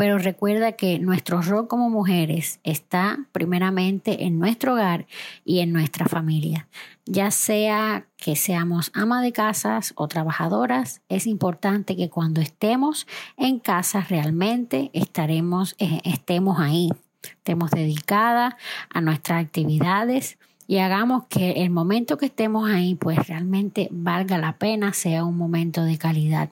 pero 0.00 0.16
recuerda 0.16 0.72
que 0.72 0.98
nuestro 0.98 1.42
rol 1.42 1.68
como 1.68 1.90
mujeres 1.90 2.58
está 2.64 3.18
primeramente 3.32 4.24
en 4.24 4.38
nuestro 4.38 4.72
hogar 4.72 5.06
y 5.44 5.58
en 5.58 5.74
nuestra 5.74 6.06
familia. 6.06 6.68
Ya 7.04 7.30
sea 7.30 8.06
que 8.16 8.34
seamos 8.34 8.90
ama 8.94 9.20
de 9.20 9.32
casas 9.32 9.92
o 9.96 10.08
trabajadoras, 10.08 11.02
es 11.10 11.26
importante 11.26 11.96
que 11.96 12.08
cuando 12.08 12.40
estemos 12.40 13.06
en 13.36 13.58
casa 13.58 14.00
realmente 14.08 14.90
estaremos, 14.94 15.76
eh, 15.78 16.00
estemos 16.04 16.60
ahí, 16.60 16.88
estemos 17.22 17.70
dedicadas 17.70 18.54
a 18.88 19.02
nuestras 19.02 19.44
actividades 19.44 20.38
y 20.66 20.78
hagamos 20.78 21.24
que 21.26 21.62
el 21.62 21.68
momento 21.68 22.16
que 22.16 22.24
estemos 22.24 22.70
ahí 22.70 22.94
pues 22.94 23.28
realmente 23.28 23.88
valga 23.90 24.38
la 24.38 24.56
pena, 24.56 24.94
sea 24.94 25.24
un 25.24 25.36
momento 25.36 25.84
de 25.84 25.98
calidad. 25.98 26.48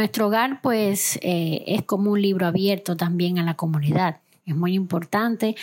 Nuestro 0.00 0.28
hogar 0.28 0.62
pues 0.62 1.18
eh, 1.20 1.62
es 1.66 1.82
como 1.82 2.12
un 2.12 2.22
libro 2.22 2.46
abierto 2.46 2.96
también 2.96 3.38
a 3.38 3.42
la 3.42 3.52
comunidad. 3.52 4.16
Es 4.46 4.56
muy 4.56 4.72
importante 4.72 5.56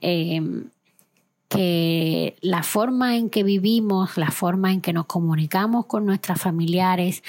em, 0.00 0.64
que 1.48 2.34
la 2.40 2.64
forma 2.64 3.16
en 3.16 3.30
que 3.30 3.44
vivimos, 3.44 4.16
la 4.16 4.32
forma 4.32 4.72
en 4.72 4.80
que 4.80 4.92
nos 4.92 5.06
comunicamos 5.06 5.86
con 5.86 6.06
nuestros 6.06 6.40
familiares, 6.40 7.22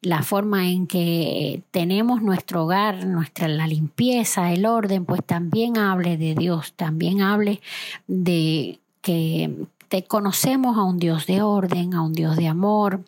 la 0.00 0.22
forma 0.22 0.70
en 0.70 0.86
que 0.86 1.62
tenemos 1.70 2.22
nuestro 2.22 2.64
hogar, 2.64 3.04
nuestra 3.04 3.46
la 3.46 3.66
limpieza, 3.66 4.54
el 4.54 4.64
orden, 4.64 5.04
pues 5.04 5.22
también 5.22 5.76
hable 5.76 6.16
de 6.16 6.34
Dios, 6.34 6.72
también 6.76 7.20
hable 7.20 7.60
de 8.06 8.80
que 9.02 9.66
te 9.88 10.04
conocemos 10.04 10.78
a 10.78 10.82
un 10.82 10.98
Dios 10.98 11.26
de 11.26 11.42
orden, 11.42 11.92
a 11.92 12.00
un 12.00 12.14
Dios 12.14 12.38
de 12.38 12.48
amor, 12.48 13.04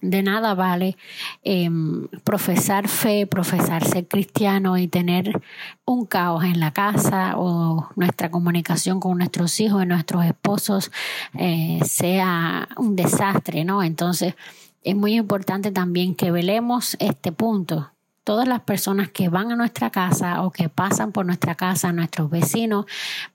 de 0.00 0.22
nada 0.22 0.54
vale 0.54 0.96
em, 1.42 2.06
profesar 2.24 2.88
fe, 2.88 3.26
profesar 3.26 3.84
ser 3.84 4.06
cristiano 4.06 4.78
y 4.78 4.88
tener 4.88 5.40
un 5.84 6.06
caos 6.06 6.44
en 6.44 6.60
la 6.60 6.72
casa 6.72 7.34
o 7.36 7.88
nuestra 7.96 8.30
comunicación 8.30 9.00
con 9.00 9.18
nuestros 9.18 9.58
hijos 9.60 9.82
y 9.82 9.86
nuestros 9.86 10.24
esposos 10.24 10.90
eh, 11.34 11.80
sea 11.84 12.68
un 12.76 12.96
desastre, 12.96 13.64
¿no? 13.64 13.82
Entonces 13.82 14.34
es 14.82 14.96
muy 14.96 15.14
importante 15.14 15.70
también 15.72 16.14
que 16.14 16.30
velemos 16.30 16.96
este 17.00 17.32
punto, 17.32 17.90
todas 18.28 18.46
las 18.46 18.60
personas 18.60 19.08
que 19.08 19.30
van 19.30 19.52
a 19.52 19.56
nuestra 19.56 19.88
casa 19.88 20.42
o 20.42 20.50
que 20.50 20.68
pasan 20.68 21.12
por 21.12 21.24
nuestra 21.24 21.54
casa, 21.54 21.94
nuestros 21.94 22.28
vecinos, 22.28 22.84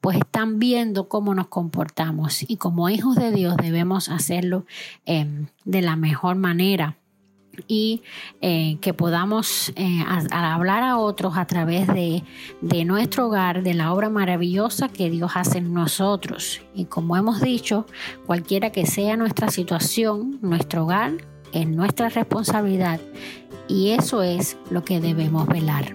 pues 0.01 0.17
están 0.17 0.59
viendo 0.59 1.09
cómo 1.09 1.33
nos 1.33 1.47
comportamos 1.47 2.47
y 2.47 2.57
como 2.57 2.87
hijos 2.91 3.15
de 3.15 3.31
Dios 3.31 3.57
debemos 3.57 4.07
hacerlo 4.07 4.67
em, 5.07 5.47
de 5.65 5.81
la 5.81 5.95
mejor 5.95 6.35
manera 6.35 6.95
y 7.67 8.03
eh, 8.41 8.77
que 8.81 8.93
podamos 8.93 9.73
eh, 9.77 10.03
hablar 10.31 10.83
a 10.83 10.99
otros 10.99 11.37
a 11.37 11.47
través 11.47 11.87
de, 11.87 12.21
de, 12.61 12.85
nuestro 12.85 13.25
hogar, 13.25 13.63
de 13.63 13.73
la 13.73 13.93
obra 13.93 14.11
maravillosa 14.11 14.89
que 14.89 15.09
Dios 15.09 15.31
hace 15.33 15.57
en 15.57 15.73
nosotros. 15.73 16.61
Y 16.75 16.85
como 16.85 17.17
hemos 17.17 17.41
dicho, 17.41 17.87
cualquiera 18.27 18.69
que 18.69 18.85
sea 18.85 19.17
nuestra 19.17 19.49
situación, 19.49 20.37
nuestro 20.43 20.83
hogar 20.83 21.13
es 21.51 21.67
nuestra 21.67 22.09
responsabilidad 22.09 22.99
y 23.67 23.91
eso 23.91 24.21
es 24.23 24.57
lo 24.69 24.83
que 24.83 24.99
debemos 24.99 25.47
velar. 25.47 25.91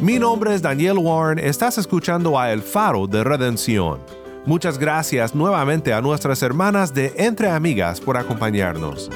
Mi 0.00 0.18
nombre 0.18 0.54
es 0.54 0.62
Daniel 0.62 0.98
Warren, 0.98 1.38
estás 1.38 1.78
escuchando 1.78 2.38
a 2.38 2.52
El 2.52 2.62
Faro 2.62 3.06
de 3.06 3.24
Redención. 3.24 3.98
Muchas 4.44 4.78
gracias 4.78 5.34
nuevamente 5.34 5.92
a 5.92 6.00
nuestras 6.00 6.42
hermanas 6.42 6.94
de 6.94 7.12
Entre 7.16 7.50
Amigas 7.50 8.00
por 8.00 8.16
acompañarnos. 8.16 9.10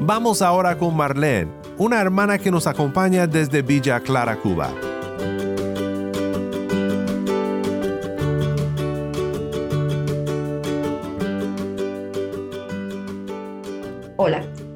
Vamos 0.00 0.40
ahora 0.40 0.78
con 0.78 0.96
Marlene, 0.96 1.52
una 1.76 2.00
hermana 2.00 2.38
que 2.38 2.50
nos 2.50 2.66
acompaña 2.66 3.26
desde 3.26 3.60
Villa 3.60 4.00
Clara, 4.00 4.36
Cuba. 4.36 4.72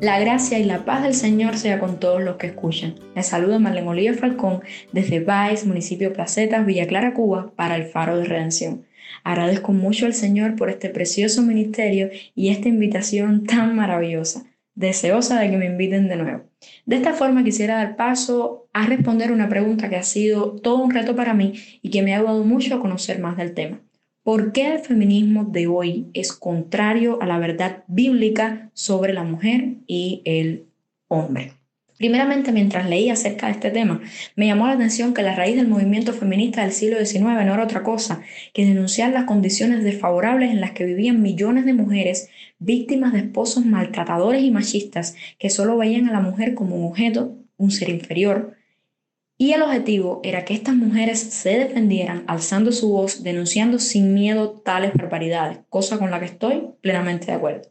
La 0.01 0.21
gracia 0.21 0.59
y 0.59 0.65
la 0.65 0.85
paz 0.85 1.03
del 1.03 1.15
Señor 1.15 1.57
sea 1.57 1.79
con 1.79 1.99
todos 1.99 2.23
los 2.23 2.37
que 2.37 2.49
escuchan. 2.49 2.95
Les 3.15 3.27
saluda 3.27 3.59
Marlene 3.59 3.89
Oliva 3.89 4.15
Falcón 4.15 4.61
desde 4.93 5.21
Baez, 5.21 5.65
municipio 5.65 6.13
Placetas, 6.13 6.67
Villa 6.67 6.87
Clara, 6.87 7.15
Cuba, 7.15 7.53
para 7.57 7.77
el 7.77 7.85
Faro 7.85 8.19
de 8.19 8.25
Redención. 8.25 8.85
Agradezco 9.25 9.73
mucho 9.73 10.07
al 10.07 10.15
Señor 10.15 10.57
por 10.57 10.71
este 10.71 10.91
precioso 10.91 11.43
ministerio 11.43 12.11
y 12.35 12.51
esta 12.51 12.69
invitación 12.69 13.45
tan 13.45 13.75
maravillosa 13.75 14.45
deseosa 14.77 15.41
de 15.41 15.51
que 15.51 15.57
me 15.57 15.67
inviten 15.67 16.07
de 16.07 16.17
nuevo. 16.17 16.45
De 16.85 16.97
esta 16.97 17.15
forma 17.15 17.43
quisiera 17.43 17.77
dar 17.77 17.97
paso 17.97 18.69
a 18.73 18.87
responder 18.87 19.33
una 19.33 19.49
pregunta 19.49 19.89
que 19.89 19.97
ha 19.97 20.03
sido 20.03 20.53
todo 20.53 20.77
un 20.77 20.91
reto 20.93 21.17
para 21.17 21.35
mí 21.35 21.55
y 21.83 21.91
que 21.91 22.03
me 22.03 22.15
ha 22.15 22.19
ayudado 22.19 22.45
mucho 22.45 22.75
a 22.75 22.81
conocer 22.81 23.19
más 23.19 23.37
del 23.37 23.55
tema. 23.55 23.81
¿Por 24.27 24.51
qué 24.51 24.75
el 24.75 24.81
feminismo 24.81 25.45
de 25.45 25.69
hoy 25.69 26.09
es 26.13 26.33
contrario 26.33 27.23
a 27.23 27.27
la 27.27 27.39
verdad 27.39 27.85
bíblica 27.87 28.73
sobre 28.75 29.13
la 29.13 29.23
mujer 29.23 29.77
y 29.87 30.23
el 30.25 30.65
hombre? 31.07 31.53
Primeramente, 31.97 32.51
mientras 32.51 32.91
leía 32.91 33.13
acerca 33.13 33.47
de 33.47 33.53
este 33.53 33.71
tema, 33.71 34.01
me 34.35 34.49
llamó 34.49 34.67
la 34.67 34.73
atención 34.73 35.15
que 35.15 35.23
la 35.23 35.37
raíz 35.37 35.55
del 35.55 35.69
movimiento 35.69 36.13
feminista 36.13 36.63
del 36.63 36.73
siglo 36.73 36.99
XIX 36.99 37.23
no 37.23 37.55
era 37.55 37.63
otra 37.63 37.85
cosa 37.85 38.21
que 38.53 38.67
denunciar 38.67 39.13
las 39.13 39.27
condiciones 39.27 39.85
desfavorables 39.85 40.51
en 40.51 40.61
las 40.61 40.73
que 40.73 40.87
vivían 40.87 41.23
millones 41.23 41.65
de 41.65 41.75
mujeres 41.75 42.29
víctimas 42.59 43.13
de 43.13 43.21
esposos 43.21 43.65
maltratadores 43.65 44.43
y 44.43 44.51
machistas 44.51 45.15
que 45.39 45.51
solo 45.51 45.79
veían 45.79 46.09
a 46.09 46.13
la 46.13 46.21
mujer 46.21 46.55
como 46.55 46.75
un 46.75 46.91
objeto, 46.91 47.37
un 47.59 47.71
ser 47.71 47.91
inferior. 47.91 48.57
Y 49.39 49.53
el 49.53 49.61
objetivo 49.61 50.21
era 50.25 50.47
que 50.47 50.55
estas 50.55 50.75
mujeres 50.75 51.21
se 51.21 51.59
defendieran 51.59 52.25
alzando 52.27 52.73
su 52.73 52.89
voz, 52.91 53.23
denunciando 53.23 53.79
sin 53.79 54.15
miedo 54.15 54.51
tales 54.51 54.95
barbaridades, 54.95 55.59
cosa 55.69 55.99
con 55.99 56.11
la 56.11 56.19
que 56.21 56.25
estoy 56.25 56.71
plenamente 56.81 57.27
de 57.27 57.33
acuerdo. 57.33 57.69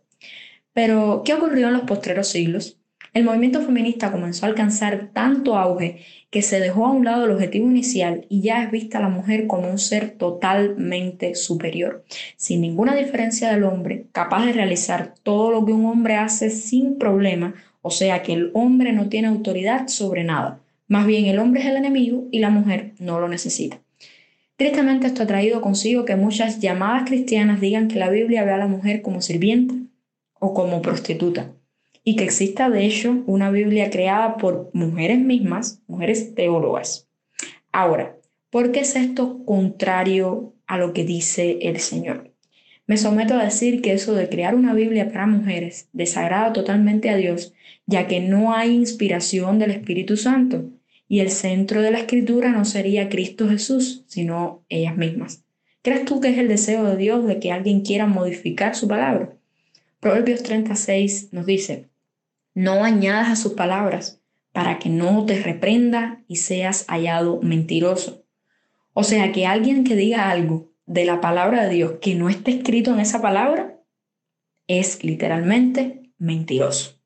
Pero, 0.74 1.24
¿qué 1.26 1.34
ocurrió 1.34 1.68
en 1.68 1.74
los 1.74 1.82
postreros 1.84 2.28
siglos? 2.28 2.78
El 3.16 3.24
movimiento 3.24 3.62
feminista 3.62 4.12
comenzó 4.12 4.46
a 4.46 4.50
alcanzar 4.50 5.10
tanto 5.14 5.58
auge 5.58 6.02
que 6.30 6.42
se 6.42 6.60
dejó 6.60 6.86
a 6.86 6.92
un 6.92 7.06
lado 7.06 7.26
el 7.26 7.32
objetivo 7.32 7.66
inicial 7.66 8.26
y 8.30 8.42
ya 8.42 8.62
es 8.62 8.70
vista 8.70 8.98
a 8.98 9.02
la 9.02 9.10
mujer 9.10 9.48
como 9.48 9.70
un 9.70 9.80
ser 9.80 10.12
totalmente 10.12 11.34
superior, 11.34 12.04
sin 12.36 12.60
ninguna 12.62 12.94
diferencia 12.94 13.52
del 13.52 13.64
hombre, 13.64 14.06
capaz 14.12 14.46
de 14.46 14.54
realizar 14.54 15.16
todo 15.24 15.50
lo 15.50 15.66
que 15.66 15.72
un 15.72 15.86
hombre 15.86 16.16
hace 16.16 16.50
sin 16.50 17.00
problema, 17.00 17.56
o 17.82 17.90
sea 17.90 18.22
que 18.22 18.34
el 18.34 18.52
hombre 18.54 18.92
no 18.92 19.08
tiene 19.08 19.30
autoridad 19.30 19.88
sobre 19.88 20.26
nada. 20.26 20.60
Más 20.88 21.08
bien 21.08 21.26
el 21.26 21.40
hombre 21.40 21.62
es 21.62 21.68
el 21.68 21.78
enemigo 21.78 22.28
y 22.32 22.40
la 22.40 22.52
mujer 22.52 22.94
no 23.00 23.20
lo 23.20 23.28
necesita. 23.28 23.82
Tristemente 24.56 25.08
esto 25.08 25.24
ha 25.24 25.28
traído 25.28 25.60
consigo 25.60 26.06
que 26.06 26.16
muchas 26.16 26.60
llamadas 26.60 27.10
cristianas 27.10 27.60
digan 27.60 27.88
que 27.88 28.00
la 28.00 28.10
Biblia 28.10 28.44
ve 28.44 28.52
a 28.52 28.58
la 28.58 28.68
mujer 28.68 29.02
como 29.02 29.22
sirvienta 29.22 29.74
o 30.40 30.54
como 30.54 30.82
prostituta 30.82 31.52
y 32.04 32.16
que 32.16 32.24
exista 32.24 32.70
de 32.70 32.86
hecho 32.86 33.24
una 33.26 33.50
Biblia 33.50 33.90
creada 33.90 34.38
por 34.38 34.70
mujeres 34.74 35.20
mismas, 35.20 35.82
mujeres 35.88 36.36
teólogas. 36.36 37.10
Ahora, 37.72 38.16
¿por 38.52 38.72
qué 38.72 38.82
es 38.82 38.96
esto 38.96 39.44
contrario 39.44 40.54
a 40.68 40.78
lo 40.78 40.94
que 40.94 41.04
dice 41.04 41.58
el 41.64 41.80
Señor? 41.80 42.32
Me 42.86 42.98
someto 42.98 43.34
a 43.34 43.44
decir 43.44 43.82
que 43.82 43.94
eso 43.94 44.14
de 44.14 44.30
crear 44.30 44.54
una 44.54 44.76
Biblia 44.76 45.12
para 45.12 45.26
mujeres 45.26 45.90
desagrada 45.92 46.54
totalmente 46.54 47.10
a 47.10 47.18
Dios, 47.18 47.54
ya 47.88 48.08
que 48.08 48.20
no 48.20 48.54
hay 48.54 48.76
inspiración 48.76 49.58
del 49.58 49.72
Espíritu 49.72 50.16
Santo 50.16 50.70
y 51.08 51.20
el 51.20 51.30
centro 51.30 51.82
de 51.82 51.92
la 51.92 52.00
escritura 52.00 52.50
no 52.50 52.66
sería 52.66 53.10
Cristo 53.10 53.48
Jesús, 53.48 54.04
sino 54.08 54.64
ellas 54.70 54.98
mismas. 54.98 55.44
¿Crees 55.82 56.06
tú 56.06 56.20
que 56.20 56.30
es 56.30 56.38
el 56.38 56.48
deseo 56.48 56.84
de 56.84 56.98
Dios 56.98 57.26
de 57.26 57.40
que 57.40 57.52
alguien 57.52 57.82
quiera 57.82 58.08
modificar 58.08 58.76
su 58.76 58.88
palabra? 58.88 59.34
Proverbios 60.00 60.42
36 60.44 61.30
nos 61.32 61.46
dice, 61.46 61.90
no 62.56 62.84
añadas 62.84 63.30
a 63.30 63.36
sus 63.36 63.54
palabras 63.54 64.22
para 64.52 64.80
que 64.80 64.90
no 64.90 65.26
te 65.26 65.42
reprenda 65.42 66.24
y 66.28 66.38
seas 66.38 66.86
hallado 66.88 67.42
mentiroso. 67.42 68.24
O 68.94 69.04
sea, 69.04 69.32
que 69.32 69.46
alguien 69.46 69.84
que 69.84 69.96
diga 69.96 70.32
algo 70.32 70.72
de 70.86 71.06
la 71.06 71.22
palabra 71.22 71.66
de 71.66 71.76
Dios 71.76 71.94
que 72.02 72.16
no 72.16 72.30
esté 72.30 72.52
escrito 72.52 72.94
en 72.94 73.00
esa 73.00 73.22
palabra 73.22 73.80
es 74.68 75.04
literalmente 75.04 76.10
mentiroso. 76.18 77.00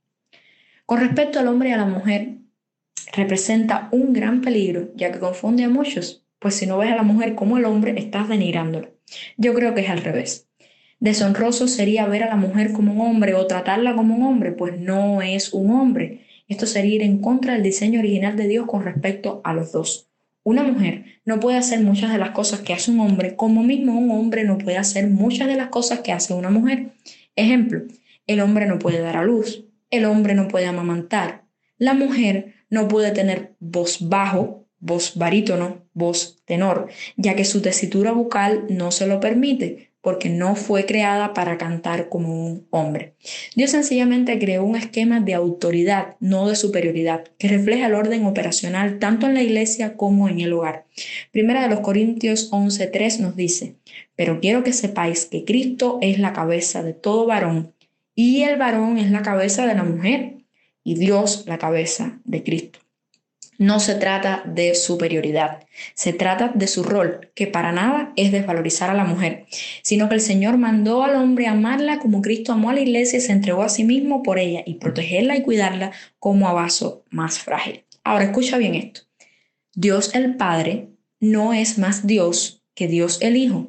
Con 0.85 0.99
respecto 0.99 1.39
al 1.39 1.47
hombre 1.47 1.69
y 1.69 1.71
a 1.71 1.77
la 1.77 1.85
mujer, 1.85 2.37
representa 3.11 3.89
un 3.91 4.13
gran 4.13 4.41
peligro, 4.41 4.89
ya 4.95 5.11
que 5.11 5.19
confunde 5.19 5.63
a 5.63 5.69
muchos, 5.69 6.25
pues 6.39 6.55
si 6.55 6.65
no 6.65 6.77
ves 6.77 6.91
a 6.91 6.95
la 6.95 7.03
mujer 7.03 7.35
como 7.35 7.57
el 7.57 7.65
hombre, 7.65 7.95
estás 7.97 8.29
denigrándolo. 8.29 8.89
Yo 9.37 9.53
creo 9.53 9.73
que 9.73 9.81
es 9.81 9.89
al 9.89 10.01
revés. 10.01 10.47
Deshonroso 10.99 11.67
sería 11.67 12.05
ver 12.07 12.23
a 12.23 12.29
la 12.29 12.35
mujer 12.35 12.73
como 12.73 12.93
un 12.93 13.01
hombre 13.01 13.33
o 13.33 13.47
tratarla 13.47 13.95
como 13.95 14.15
un 14.15 14.23
hombre, 14.23 14.51
pues 14.51 14.77
no 14.77 15.21
es 15.21 15.53
un 15.53 15.71
hombre. 15.71 16.25
Esto 16.47 16.65
sería 16.65 16.95
ir 16.95 17.03
en 17.03 17.19
contra 17.19 17.53
del 17.53 17.63
diseño 17.63 17.99
original 17.99 18.35
de 18.35 18.47
Dios 18.47 18.65
con 18.65 18.83
respecto 18.83 19.41
a 19.43 19.53
los 19.53 19.71
dos. 19.71 20.09
Una 20.43 20.63
mujer 20.63 21.05
no 21.25 21.39
puede 21.39 21.57
hacer 21.57 21.81
muchas 21.81 22.11
de 22.11 22.17
las 22.17 22.31
cosas 22.31 22.61
que 22.61 22.73
hace 22.73 22.91
un 22.91 23.01
hombre, 23.01 23.35
como 23.35 23.63
mismo 23.63 23.97
un 23.97 24.11
hombre 24.11 24.43
no 24.43 24.57
puede 24.57 24.77
hacer 24.77 25.07
muchas 25.07 25.47
de 25.47 25.55
las 25.55 25.67
cosas 25.67 25.99
que 25.99 26.11
hace 26.11 26.33
una 26.33 26.49
mujer. 26.49 26.91
Ejemplo, 27.35 27.83
el 28.25 28.41
hombre 28.41 28.65
no 28.65 28.79
puede 28.79 28.99
dar 28.99 29.17
a 29.17 29.23
luz, 29.23 29.65
el 29.91 30.05
hombre 30.05 30.33
no 30.33 30.47
puede 30.47 30.65
amamantar, 30.65 31.43
la 31.79 31.93
mujer 31.93 32.53
no 32.69 32.87
puede 32.87 33.11
tener 33.11 33.53
voz 33.59 34.07
bajo, 34.07 34.67
voz 34.79 35.17
barítono, 35.17 35.85
voz 35.93 36.37
tenor, 36.45 36.89
ya 37.17 37.35
que 37.35 37.45
su 37.45 37.61
tesitura 37.61 38.11
bucal 38.11 38.65
no 38.69 38.91
se 38.91 39.07
lo 39.07 39.19
permite, 39.19 39.89
porque 40.01 40.29
no 40.29 40.55
fue 40.55 40.85
creada 40.85 41.33
para 41.33 41.57
cantar 41.57 42.07
como 42.09 42.45
un 42.45 42.67
hombre. 42.69 43.15
Dios 43.55 43.71
sencillamente 43.71 44.39
creó 44.39 44.63
un 44.63 44.75
esquema 44.75 45.19
de 45.19 45.33
autoridad, 45.33 46.15
no 46.19 46.47
de 46.47 46.55
superioridad, 46.55 47.25
que 47.37 47.49
refleja 47.49 47.87
el 47.87 47.95
orden 47.95 48.25
operacional 48.25 48.99
tanto 48.99 49.25
en 49.25 49.33
la 49.33 49.43
iglesia 49.43 49.97
como 49.97 50.29
en 50.29 50.39
el 50.39 50.53
hogar. 50.53 50.85
Primera 51.31 51.63
de 51.63 51.69
los 51.69 51.81
Corintios 51.81 52.51
11:3 52.51 53.19
nos 53.19 53.35
dice, 53.35 53.75
pero 54.15 54.39
quiero 54.39 54.63
que 54.63 54.73
sepáis 54.73 55.25
que 55.25 55.43
Cristo 55.43 55.97
es 56.01 56.19
la 56.19 56.33
cabeza 56.33 56.81
de 56.83 56.93
todo 56.93 57.25
varón 57.25 57.73
y 58.15 58.43
el 58.43 58.57
varón 58.57 58.97
es 58.97 59.11
la 59.11 59.21
cabeza 59.21 59.65
de 59.65 59.75
la 59.75 59.83
mujer 59.83 60.38
y 60.89 60.95
Dios 60.95 61.43
la 61.45 61.59
cabeza 61.59 62.19
de 62.23 62.41
Cristo. 62.43 62.79
No 63.59 63.79
se 63.79 63.93
trata 63.93 64.41
de 64.43 64.73
superioridad, 64.73 65.67
se 65.93 66.13
trata 66.13 66.51
de 66.55 66.65
su 66.65 66.81
rol, 66.81 67.29
que 67.35 67.45
para 67.45 67.71
nada 67.71 68.11
es 68.15 68.31
desvalorizar 68.31 68.89
a 68.89 68.95
la 68.95 69.03
mujer, 69.03 69.45
sino 69.83 70.09
que 70.09 70.15
el 70.15 70.21
Señor 70.21 70.57
mandó 70.57 71.03
al 71.03 71.15
hombre 71.15 71.45
amarla 71.45 71.99
como 71.99 72.23
Cristo 72.23 72.53
amó 72.53 72.71
a 72.71 72.73
la 72.73 72.79
iglesia 72.79 73.19
y 73.19 73.21
se 73.21 73.33
entregó 73.33 73.61
a 73.61 73.69
sí 73.69 73.83
mismo 73.83 74.23
por 74.23 74.39
ella 74.39 74.63
y 74.65 74.75
protegerla 74.75 75.37
y 75.37 75.43
cuidarla 75.43 75.91
como 76.17 76.49
a 76.49 76.53
vaso 76.53 77.03
más 77.11 77.37
frágil. 77.37 77.83
Ahora 78.03 78.23
escucha 78.23 78.57
bien 78.57 78.73
esto. 78.73 79.01
Dios 79.75 80.15
el 80.15 80.37
Padre 80.37 80.87
no 81.19 81.53
es 81.53 81.77
más 81.77 82.07
Dios 82.07 82.63
que 82.73 82.87
Dios 82.87 83.19
el 83.21 83.37
Hijo, 83.37 83.67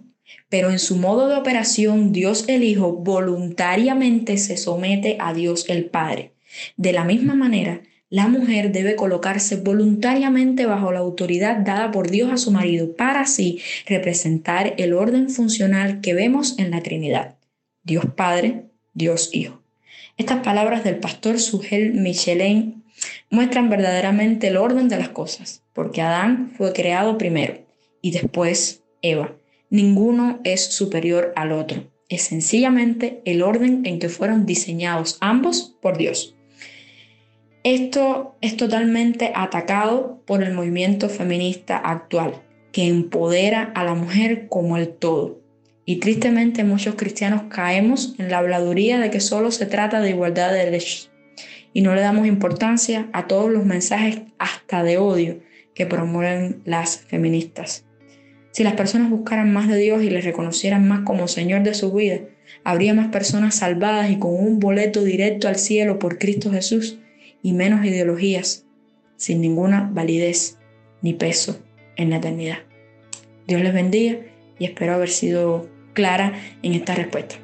pero 0.49 0.71
en 0.71 0.79
su 0.79 0.97
modo 0.97 1.29
de 1.29 1.37
operación 1.37 2.13
Dios 2.13 2.47
el 2.49 2.65
Hijo 2.65 2.95
voluntariamente 2.95 4.39
se 4.39 4.57
somete 4.57 5.19
a 5.21 5.35
Dios 5.35 5.69
el 5.69 5.85
Padre. 5.85 6.33
De 6.77 6.93
la 6.93 7.05
misma 7.05 7.35
manera, 7.35 7.83
la 8.09 8.27
mujer 8.27 8.73
debe 8.73 8.97
colocarse 8.97 9.57
voluntariamente 9.57 10.67
bajo 10.67 10.91
la 10.91 10.99
autoridad 10.99 11.59
dada 11.59 11.93
por 11.93 12.11
Dios 12.11 12.33
a 12.33 12.39
su 12.39 12.51
marido 12.51 12.97
para 12.97 13.21
así 13.21 13.61
representar 13.87 14.75
el 14.79 14.95
orden 14.95 15.31
funcional 15.31 16.01
que 16.01 16.13
vemos 16.13 16.59
en 16.59 16.73
la 16.73 16.83
Trinidad. 16.83 17.37
Dios 17.85 18.07
Padre, 18.17 18.65
Dios 18.95 19.31
Hijo. 19.33 19.63
Estas 20.17 20.43
palabras 20.43 20.83
del 20.83 20.97
pastor 20.97 21.39
Sugel 21.39 21.95
Michelin 21.95 22.83
muestran 23.31 23.71
verdaderamente 23.71 24.49
el 24.49 24.57
orden 24.57 24.89
de 24.89 24.99
las 24.99 25.11
cosas, 25.11 25.63
porque 25.73 26.03
Adán 26.03 26.53
fue 26.57 26.73
creado 26.73 27.17
primero 27.17 27.59
y 28.03 28.11
después 28.11 28.83
Eva. 29.03 29.37
Ninguno 29.71 30.41
es 30.43 30.67
superior 30.67 31.33
al 31.37 31.53
otro. 31.53 31.89
Es 32.09 32.23
sencillamente 32.23 33.23
el 33.25 33.41
orden 33.41 33.87
en 33.87 34.01
que 34.01 34.09
fueron 34.09 34.47
diseñados 34.47 35.17
ambos 35.21 35.77
por 35.81 35.97
Dios. 35.97 36.35
Esto 37.63 38.37
es 38.41 38.57
totalmente 38.57 39.33
atacado 39.35 40.23
por 40.25 40.43
el 40.43 40.55
movimiento 40.55 41.11
feminista 41.11 41.77
actual, 41.77 42.41
que 42.73 42.89
empodera 42.89 43.71
a 43.75 43.85
la 43.85 43.93
mujer 43.93 44.49
como 44.49 44.79
el 44.79 44.89
todo. 44.89 45.41
Y 45.85 45.97
tristemente 45.97 46.65
muchos 46.65 46.95
cristianos 46.95 47.43
caemos 47.51 48.15
en 48.19 48.31
la 48.31 48.39
habladuría 48.39 48.99
de 48.99 49.11
que 49.11 49.21
solo 49.21 49.51
se 49.51 49.67
trata 49.67 50.01
de 50.01 50.09
igualdad 50.09 50.53
de 50.53 50.65
derechos. 50.65 51.11
y 51.73 51.83
no 51.83 51.95
le 51.95 52.01
damos 52.01 52.27
importancia 52.27 53.09
a 53.13 53.29
todos 53.29 53.49
los 53.49 53.65
mensajes 53.65 54.23
hasta 54.39 54.83
de 54.83 54.99
odio 54.99 55.39
que 55.73 55.87
promueven 55.87 56.63
las 56.65 56.97
feministas. 56.97 57.85
Si 58.51 58.65
las 58.65 58.73
personas 58.73 59.11
buscaran 59.11 59.53
más 59.53 59.69
de 59.69 59.77
Dios 59.77 60.03
y 60.03 60.11
le 60.11 60.21
reconocieran 60.21 60.89
más 60.89 61.03
como 61.03 61.29
Señor 61.29 61.63
de 61.63 61.75
su 61.75 61.93
vida, 61.93 62.23
habría 62.65 62.95
más 62.95 63.09
personas 63.09 63.55
salvadas 63.55 64.11
y 64.11 64.19
con 64.19 64.35
un 64.35 64.59
boleto 64.59 65.05
directo 65.05 65.47
al 65.47 65.57
cielo 65.57 65.99
por 66.01 66.19
Cristo 66.19 66.51
Jesús 66.51 67.00
y 67.43 67.53
menos 67.53 67.85
ideologías 67.85 68.67
sin 69.17 69.41
ninguna 69.41 69.91
validez 69.93 70.59
ni 71.03 71.15
peso 71.15 71.63
en 71.97 72.11
la 72.11 72.17
eternidad. 72.17 72.59
Dios 73.47 73.63
les 73.63 73.75
bendiga 73.75 74.19
y 74.59 74.65
espero 74.65 74.95
haber 74.95 75.11
sido 75.11 75.69
clara 75.93 76.35
en 76.63 76.75
esta 76.75 76.95
respuesta. 76.95 77.37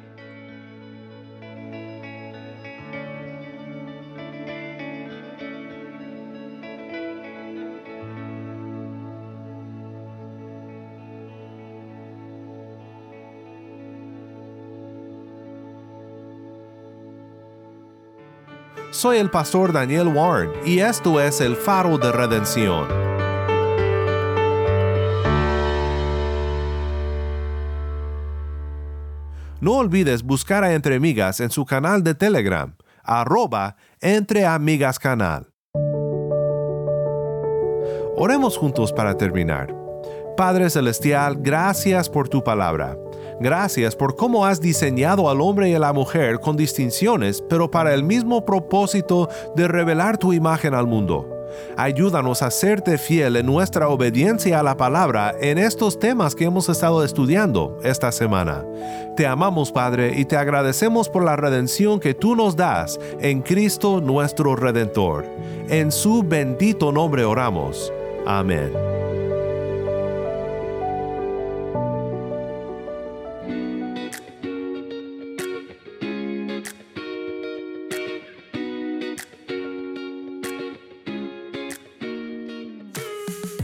Soy 18.97 19.17
el 19.19 19.29
pastor 19.29 19.73
Daniel 19.73 20.07
Warren 20.07 20.49
y 20.65 20.79
esto 20.79 21.21
es 21.21 21.39
el 21.39 21.55
faro 21.55 21.99
de 21.99 22.11
redención. 22.11 22.87
No 29.61 29.73
olvides 29.73 30.23
buscar 30.23 30.63
a 30.63 30.73
Entre 30.73 30.95
Amigas 30.95 31.41
en 31.41 31.51
su 31.51 31.63
canal 31.63 32.03
de 32.03 32.15
Telegram, 32.15 32.75
arroba 33.03 33.75
Entre 34.01 34.47
Amigas 34.47 34.97
Canal. 34.97 35.53
Oremos 38.15 38.57
juntos 38.57 38.91
para 38.91 39.15
terminar. 39.15 39.75
Padre 40.35 40.71
Celestial, 40.71 41.37
gracias 41.39 42.09
por 42.09 42.29
tu 42.29 42.43
palabra. 42.43 42.97
Gracias 43.39 43.95
por 43.95 44.15
cómo 44.15 44.45
has 44.45 44.59
diseñado 44.59 45.29
al 45.29 45.41
hombre 45.41 45.69
y 45.69 45.75
a 45.75 45.79
la 45.79 45.93
mujer 45.93 46.39
con 46.39 46.57
distinciones, 46.57 47.43
pero 47.47 47.69
para 47.69 47.93
el 47.93 48.03
mismo 48.03 48.45
propósito 48.45 49.29
de 49.55 49.67
revelar 49.67 50.17
tu 50.17 50.33
imagen 50.33 50.73
al 50.73 50.87
mundo. 50.87 51.37
Ayúdanos 51.75 52.41
a 52.41 52.51
serte 52.51 52.97
fiel 52.97 53.35
en 53.35 53.45
nuestra 53.45 53.87
obediencia 53.89 54.59
a 54.59 54.63
la 54.63 54.77
palabra 54.77 55.35
en 55.39 55.57
estos 55.57 55.99
temas 55.99 56.35
que 56.35 56.45
hemos 56.45 56.69
estado 56.69 57.03
estudiando 57.03 57.77
esta 57.83 58.11
semana. 58.11 58.65
Te 59.15 59.25
amamos 59.25 59.71
Padre 59.71 60.13
y 60.17 60.25
te 60.25 60.37
agradecemos 60.37 61.09
por 61.09 61.23
la 61.23 61.35
redención 61.35 61.99
que 61.99 62.13
tú 62.13 62.35
nos 62.35 62.55
das 62.55 62.99
en 63.19 63.41
Cristo 63.41 64.01
nuestro 64.01 64.55
Redentor. 64.55 65.25
En 65.69 65.91
su 65.91 66.23
bendito 66.23 66.91
nombre 66.91 67.23
oramos. 67.23 67.91
Amén. 68.25 68.71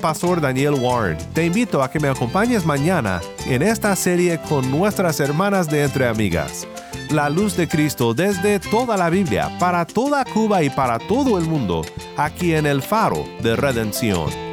pastor 0.00 0.40
Daniel 0.40 0.74
Warren. 0.74 1.18
Te 1.34 1.46
invito 1.46 1.82
a 1.82 1.90
que 1.90 2.00
me 2.00 2.08
acompañes 2.08 2.66
mañana 2.66 3.20
en 3.46 3.62
esta 3.62 3.94
serie 3.94 4.40
con 4.48 4.70
nuestras 4.70 5.20
hermanas 5.20 5.68
de 5.68 5.84
Entre 5.84 6.08
Amigas. 6.08 6.66
La 7.10 7.28
luz 7.28 7.56
de 7.56 7.68
Cristo 7.68 8.14
desde 8.14 8.58
toda 8.58 8.96
la 8.96 9.10
Biblia, 9.10 9.50
para 9.58 9.84
toda 9.84 10.24
Cuba 10.24 10.62
y 10.62 10.70
para 10.70 10.98
todo 10.98 11.38
el 11.38 11.44
mundo, 11.44 11.82
aquí 12.16 12.54
en 12.54 12.66
el 12.66 12.82
faro 12.82 13.24
de 13.42 13.56
redención. 13.56 14.49